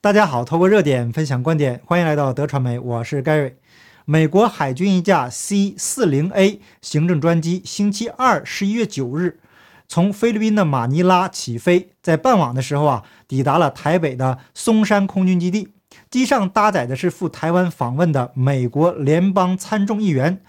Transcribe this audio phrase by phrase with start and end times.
[0.00, 3.58] 大家好，透过热点分享观点，欢迎来到德传媒，我是盖瑞。
[4.04, 9.40] 美国海军一架 C 四零 A 行政专机，星期二十一月九日
[9.88, 15.70] 从菲律宾的马尼拉起飞，在傍晚的时候啊，抵达了台北的松山空军基地。
[16.08, 20.40] 机上搭载的是赴台湾访问的美国联邦参众议员。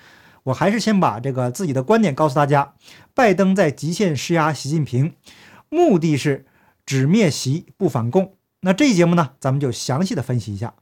[0.43, 2.73] 我还是先把这个自己的观点告诉大家：
[3.15, 5.15] 拜登在极限施压习近平，
[5.69, 6.45] 目的是
[6.85, 8.33] 只灭习不反共。
[8.61, 10.73] 那这一节目呢，咱们就详细的分析一下。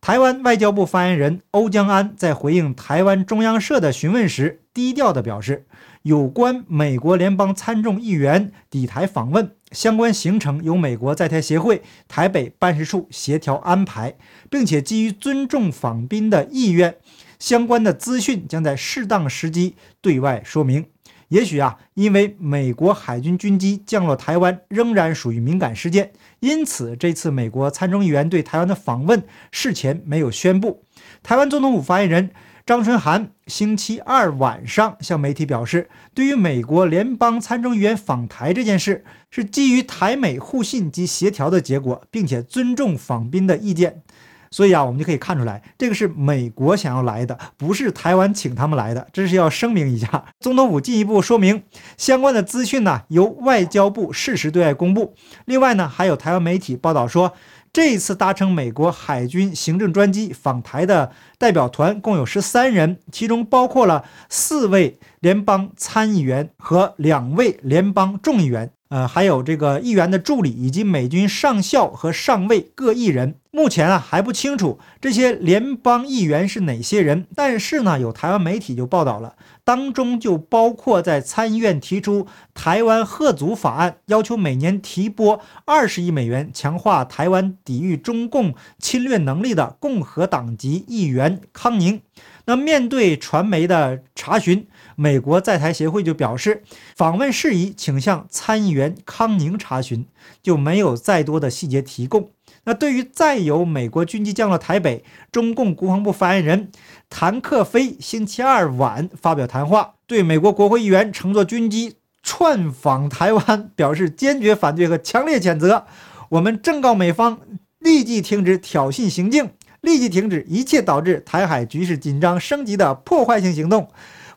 [0.00, 5.66] 台湾外交部发言人欧江安在回应台湾中央社的询问时，低调地表示，
[6.02, 14.14] 有关美国联邦参众议员抵台访问相关行程由美国在台协会台北办事处协调安排，
[14.48, 16.96] 并且基于尊重访宾的意愿，
[17.38, 20.86] 相关的资讯将在适当时机对外说明。
[21.28, 30.84] 也许啊，因为美国海军军机降落台湾仍然属于敏感事件，因此这次美国参众议员对台湾的访问事前没有宣布。
[31.22, 32.30] 台湾总统府发言人
[32.64, 44.02] 张春涵星期二晚上向媒体表示，对于美国联邦参众议员访台这件事，是基于台美互信及协调的结果，并且尊重访宾的意见。
[44.50, 50.24] 所以啊，我们就可以看出来，这个是美国想要来的，不是台湾请他们来的，这是要声明一下。
[50.40, 51.62] 总统府进一步说明，
[51.96, 55.14] 相关的资讯呢由外交部适时对外公布。
[55.44, 57.32] 另外呢，还有台湾媒体报道说，
[57.72, 68.70] 这一次搭乘美国海军行政专机访台的代表团共有十三人，其中包括了四位联邦参议员和两位联邦众议员。
[68.88, 73.34] 呃，还有这个议员的助理，以及美军上校和上尉各一人。
[73.50, 92.02] 目前啊还不清楚这些联邦议员是哪些人，但是呢，有台湾媒体就报道了，当中就包括在参议院提出台湾贺祖法案，要求每年提拨二十亿美元强化台湾抵御中共侵略能力的共和党籍议员康宁。
[92.44, 96.62] 那面对传媒的查询，美国在台协会就表示，
[96.96, 100.06] 访问事宜请向参议员康宁查询，
[100.42, 102.30] 就没有再多的细节提供。
[102.64, 106.72] 那对于再有美国军机降落台北，中共国防部发言人
[107.08, 115.86] 谭克飞星期二晚发表谈话，对美国国会议员乘坐军机窜访台湾表示坚决反对和强烈谴责。
[116.30, 117.38] 我们正告美方
[117.78, 119.50] 立即停止挑衅行径。
[119.82, 123.88] 立即停止一切导致台海局势紧张升级的破坏性行动，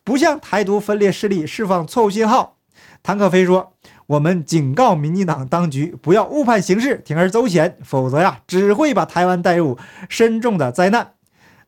[0.03, 2.57] 不向台独分裂势力释放错误信号。
[3.01, 3.73] 谭克飞说
[4.07, 9.77] ：“我们警告民进党当局不要误判形势，铤而走险，否则呀，只会把台湾带入
[10.09, 11.13] 深重的灾难。”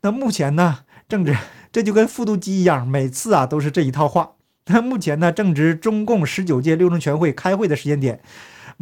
[0.01, 1.37] 那目前呢，正值
[1.71, 4.31] 这就跟复读机一样，每次啊都是这一套话。
[4.67, 8.21] 那目前呢，正值中共十九届六中全会开会的时间点。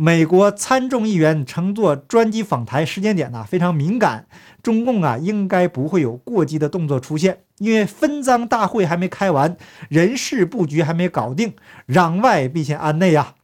[0.01, 4.27] 美国参众议员乘坐专机访台时间点呢非常敏感，
[4.63, 9.57] 中共啊应该不会有过激的动作出现，因为分赃大会还没开完，
[9.89, 11.53] 人事布局还没搞定，
[11.89, 13.35] 攘外必先安内呀。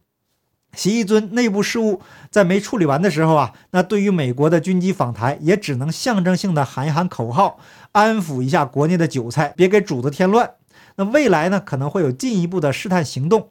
[0.74, 2.00] 习一尊内部事务
[2.30, 7.58] 在没处理完的时候啊，那对于美国的军机访台，也只能象征性的喊一喊口号，
[7.92, 10.52] 安抚一下国内的韭菜，别给主子添乱。
[10.98, 13.50] 那未来呢可能会有进一步的试探行动。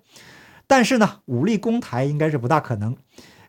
[0.67, 2.95] 但是呢，武力攻台应该是不大可能。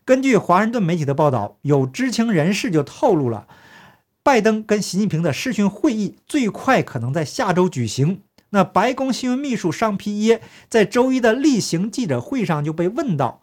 [0.04, 3.49] 根据华盛顿媒体的报道，有知情人士就透露了，
[4.22, 8.22] 拜登跟习近平的视讯会议最快可能在下周举行。
[8.50, 13.43] 那白宫新闻秘书尚皮耶在周一的例行记者会上就被问到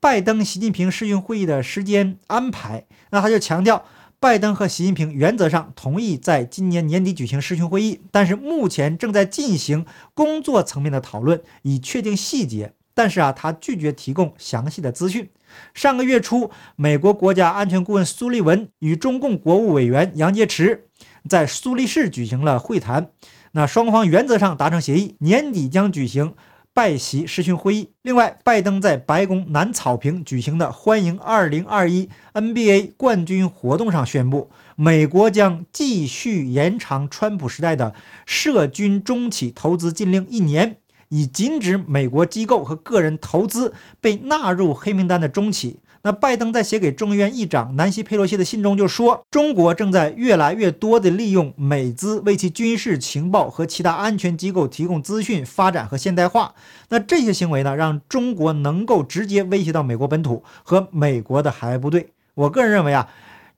[0.00, 3.84] 拜登习近平视讯会议的时间安排，那他就强调，
[4.18, 12.72] 拜登和习近平原则上同意在今年年底举行视讯会议，但是目前正在进行工作层面的讨论，以确定细节。
[13.00, 15.30] 但是啊，他拒绝提供详细的资讯。
[15.72, 20.80] 上个月初，美国国家安全顾问苏利文与中共国务委员杨洁篪
[21.26, 23.08] 在苏黎世举行了会谈，
[23.52, 26.34] 那双方原则上达成协议，年底将举行
[26.74, 27.92] 拜习视讯会议。
[28.02, 37.94] 另外，拜登在白宫南草坪举行的欢迎2021 NBA 冠军活动上宣布，美国将继续延长川普时代的
[38.26, 40.76] 涉军中企投资禁令一年。
[41.10, 45.78] 以禁止美国机构和个人投资被纳入黑名单的中企。
[46.02, 56.54] 那拜登在写给众议院议长南希·佩洛西的信中就说，中国正在越来越多地利用美资为其军事情报和其他安全机构提供资讯、发展和现代化。
[56.88, 62.08] 那这些行为呢，让中国能够直接威胁到美国本土和美国的海外部队。
[62.32, 63.10] 我个人认为啊，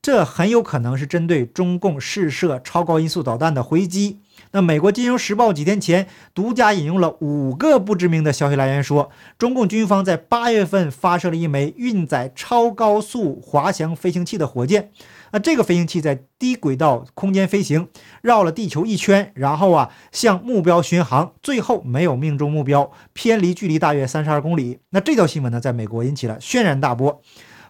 [0.03, 4.19] 这很有可能是针对中共试射超高音速导弹的回击。
[4.53, 14.91] 那美国金融时报几天前独家引用了五个不知名的消息来源说，中共军方在八月份发射了一枚运载超高速滑翔飞行器的火箭。
[15.33, 17.89] 那这个飞行器在低轨道空间飞行，
[18.21, 24.81] 绕了地球一圈，然后啊向目标巡航，最后没有命中目标，偏离距离大约三十二公里。
[24.91, 27.23] 那这条新闻呢，在美国引起了轩然大波。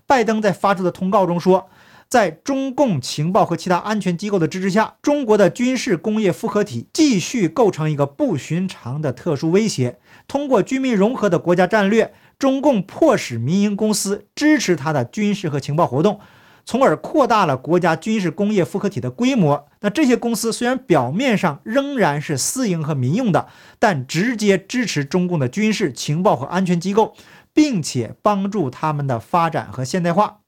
[0.04, 1.68] 拜登在发出的通告中说。
[2.12, 9.98] 在中共情报和其他安全机构的支持下，中国的军事工业复合体继续构成一个不寻常的特殊威胁。
[10.28, 16.20] 通过军民融合的国家战略，中共迫使民营公司支持它的军事和情报活动，
[16.66, 19.66] 从而扩大了国家军事工业复合体的规模。
[19.80, 23.48] 那这些公司虽然表面上仍然是私营和民用的，
[23.78, 27.14] 但直接支持中共的军事情报和安全机构，
[27.54, 30.41] 并且帮助他们的发展和现代化。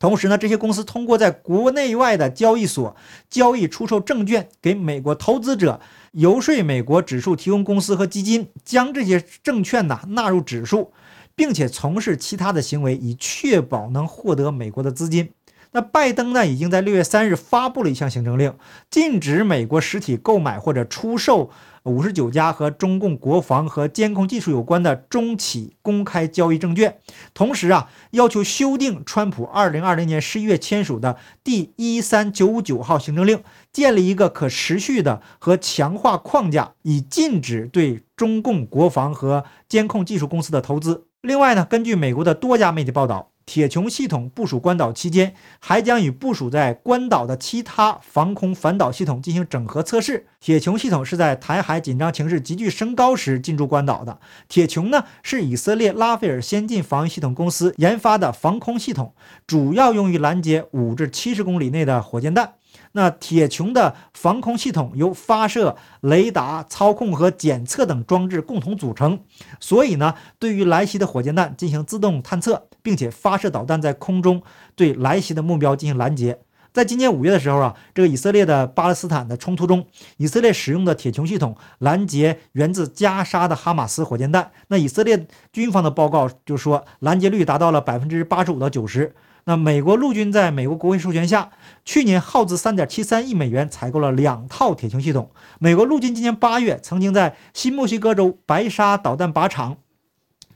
[0.00, 2.96] 同时呢，这些公司通过在国内外的交易所
[3.28, 5.78] 交易、出售证券给美国投资者，
[6.12, 10.90] 游说美国指数提供公司和基金将这些证券呢纳入指数，
[11.36, 15.28] 并且从事其他的行为，以确保能获得美国的资金。
[15.72, 18.54] 那拜登呢，已经在六月三日发布了一项行政令，
[18.90, 21.50] 禁止美国实体购买或者出售。
[21.84, 26.98] 五十九家和中共国防和监控技术有关的中企公开交易证券，
[27.32, 41.06] 同时啊，要求修订川普二零二零年十一月签署的第一三九五九号行政令，建立一个可持续的和强化框架，以禁止对中共国防和监控技术公司的投资。
[41.22, 43.30] 另外呢，根据美国的多家媒体报道。
[43.50, 50.28] 铁穹系统部署关岛期间，还将与部署在关岛的其他防空反导系统进行整合测试。
[50.38, 54.20] 铁穹系统是在台海紧张情势急剧升高时进驻关岛的。
[54.48, 59.14] 铁穹呢，是以色列拉斐尔先进防御系统公司研发的防空系统，
[59.48, 62.52] 主要用于拦截五至七十公里内的火箭弹。
[62.92, 69.20] 那铁穹的防空系统由发射、雷达、操控和检测等装置共同组成，
[69.60, 74.42] 所以呢，对于来袭的火箭弹进行自动探测，并且发射导弹在空中
[74.74, 76.40] 对来袭的目标进行拦截。
[76.72, 79.86] 在今年五月的时候啊，这个以色列的巴勒斯坦的冲突中，
[80.18, 84.52] 以色列使用的铁穹系统拦截源自加沙的哈马斯火箭弹。
[84.68, 89.12] 那以色列军方的报告就说，拦截率达到了百分之八十五到九十。
[89.44, 91.50] 那美国陆军在美国国会授权下，
[91.84, 95.30] 去年耗资三点七三亿美元采购了两套铁穹系统。
[95.58, 99.78] 美国陆军今年八月曾经在新墨西哥州白沙导弹靶场，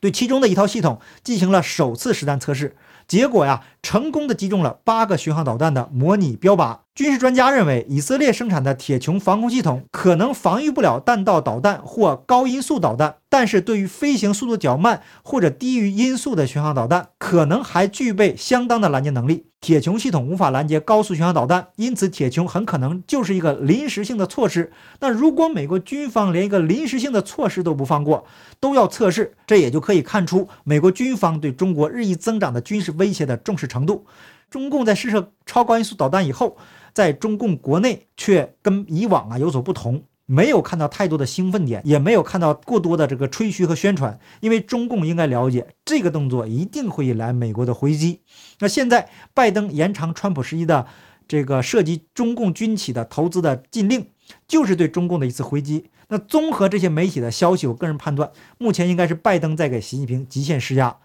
[0.01, 2.77] 对其中的一套系统进行了首次实弹测试，
[3.09, 6.84] 结果呀，成功的击中了八个巡航导弹的模拟标靶。
[6.95, 19.47] 军事专家认为，以色列生产的铁穹防空系统可能防御不了弹道导弹或高音速导弹，但是对于飞行速度较慢或者低于音速的巡航导弹，可能还具备相当的拦截能力。
[19.61, 24.71] 铁穹系统无法拦截高速巡航导弹，因此铁穹很可能就是一个临时性的措施。
[25.01, 28.25] 那如果美国军方连一个临时性的措施都不放过，
[28.61, 34.07] 都要测试，这也就可以看出美国军方对中国日益增长的军事威胁的重视程度。
[34.49, 36.57] 中共在试射超高音速导弹以后。
[36.95, 48.21] 在中共国内却跟以往啊有所不同，没有看到太多的兴奋点，也没有看到过多的这个吹嘘和宣传，因为中共应该了解这个动作一定会引来美国的回击。
[48.61, 50.87] 那现在拜登延长川普时期的
[51.27, 54.07] 这个涉及中共军企的投资的禁令，
[54.47, 55.91] 就是对中共的一次回击。
[56.09, 60.97] 那综合这些媒体的消息，我个人判断，目前应该是拜登在给习近平极限施压。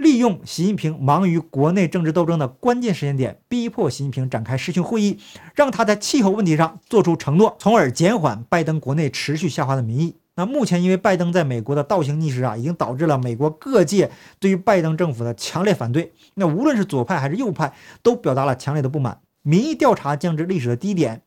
[0.00, 5.18] 利用习近平忙于国内政治斗争的关键时间点，逼迫习近平展开视讯会议，
[5.54, 10.16] 让他在气候问题上做出承诺，从而减缓拜登国内持续下滑的民意。
[10.36, 16.12] 那目前，因为拜登在美国的倒行逆施啊，已经导致了美国各界对于拜登政府的强烈反对。
[16.34, 21.20] 那无论是左派还是右派，都表达了强烈的不满，民意调查降至历史的低点。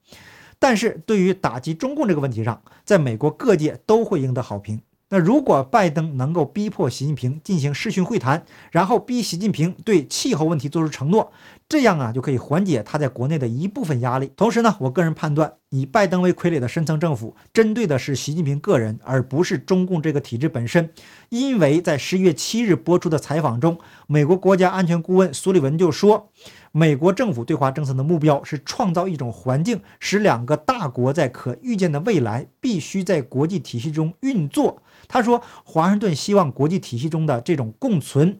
[0.57, 4.81] 但是对于打击中共这个问题上，在美国各界都会赢得好评。
[5.13, 11.31] 那如果拜登能够逼迫习近平进行视讯会谈，然后逼习近平对气候问题做出承诺，
[11.69, 14.31] 这样啊就可以缓解他在国内的一部分压力。
[14.35, 20.89] 同时呢，我个人判断，以拜登为傀儡的深层政府针对的是习近平个人，而不是中共这个体制本身。
[21.29, 23.77] 因为在十一月七日播出的采访中，
[24.07, 26.31] 美国国家安全顾问苏利文就说，
[26.75, 34.81] 美国政府对华政策的目标是创造一种环境，使两个大国在可预见的未来必须在国际体系中运作。
[35.07, 38.39] 他说，华盛顿希望国际体系中的这种共存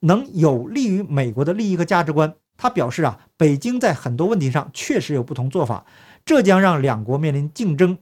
[0.00, 2.32] 能有利于美国的利益和价值观。
[2.56, 5.84] 他表示啊，北京在很多问题上确实有不同做法，
[6.24, 7.98] 这将让两国面临竞争。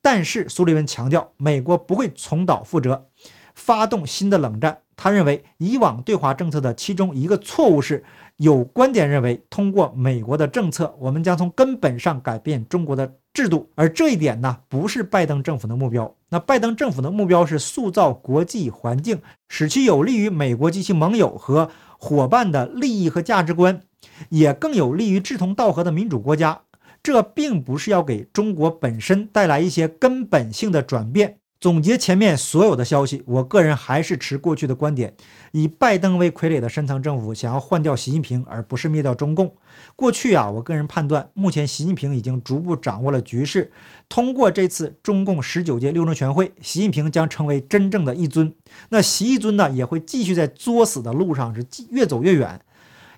[0.00, 3.08] 但是苏利文强调，美国不会重蹈覆辙，
[3.56, 4.78] 发动新的冷战。
[4.96, 8.02] 他认为，以往对华政策的其中一个错误是，
[8.38, 16.12] 有观点认为，通过美国的政策，我们将从根本上改变中国的制度，而这一点呢，不是拜登政府的目标。
[16.30, 23.82] 那拜登政府的目标是塑造国际环境，使其有利于美国及其盟友和伙伴的利益和价值观，
[24.30, 26.62] 也更有利于志同道合的民主国家。
[27.02, 31.38] 这并不是要给中国本身带来一些根本性的转变。
[31.58, 35.14] 总结前面所有的消息，我个人还是持过去的观点：
[35.52, 39.56] 以拜登为傀儡的深层政府想要换掉习近平，而不是灭掉中共。
[39.96, 43.72] 过去啊，我个人判断，目前习近平已经逐步掌握了局势。
[44.06, 48.54] 通过这次中共十九届六中全会，习近平将成为真正的一尊。
[48.90, 52.60] 那习一尊呢，也会继续在作死的路上是越走越远，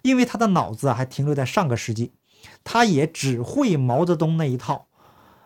[0.02, 2.12] 因为他的脑子还停留在上个世纪，
[2.62, 4.86] 他也只会毛泽东那一套。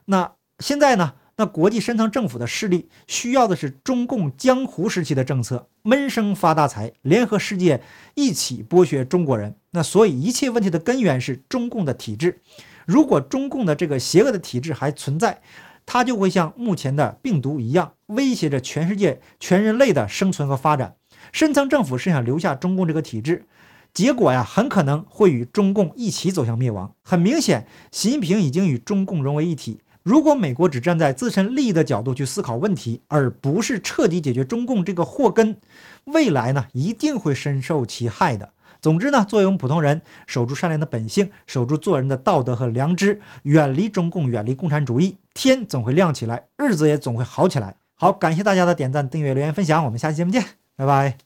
[0.04, 1.14] 那现在呢？
[1.42, 7.82] 那国际深层政府的势力需要的是中共江湖时期的政策，闷声发大财，联合世界
[8.14, 9.56] 一起剥削中国人。
[9.72, 12.40] 那所以一切问题的根源是中共的体制。
[12.86, 15.40] 如果中共的这个邪恶的体制还存在，
[15.84, 20.94] 它就会像目前的病毒一样，威胁着全世界、全人类的生存和发展。
[21.32, 23.46] 深层政府是想留下中共这个体制，
[23.92, 26.94] 结果呀，很可能会与中共一起走向灭亡。
[27.02, 29.80] 很明显，习近平已经与中共融为一体。
[30.02, 35.56] 如果美国只站在自身利益的角度去思考问题，而不是彻底解决中共这个祸根，
[36.04, 38.50] 未来呢一定会深受其害的。
[38.80, 47.76] 总之呢，作为我们普通人，守住善良的本性，守住做人的道德和良知，远离中共，远离共产主义，天总会亮起来，日子也总会好起来。
[47.94, 50.44] 好，感谢大家的点赞、订阅、留言、分享，我们下期节目见，
[50.74, 51.18] 拜拜。